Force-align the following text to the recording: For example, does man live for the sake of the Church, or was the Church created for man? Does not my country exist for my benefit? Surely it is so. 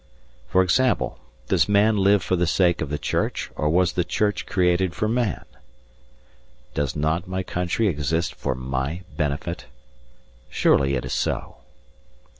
For 0.47 0.63
example, 0.63 1.19
does 1.49 1.69
man 1.69 1.95
live 1.95 2.23
for 2.23 2.35
the 2.35 2.47
sake 2.47 2.81
of 2.81 2.89
the 2.89 2.97
Church, 2.97 3.51
or 3.55 3.69
was 3.69 3.93
the 3.93 4.03
Church 4.03 4.47
created 4.47 4.95
for 4.95 5.07
man? 5.07 5.45
Does 6.73 6.95
not 6.95 7.27
my 7.27 7.43
country 7.43 7.85
exist 7.87 8.33
for 8.33 8.55
my 8.55 9.01
benefit? 9.15 9.65
Surely 10.49 10.95
it 10.95 11.05
is 11.05 11.13
so. 11.13 11.57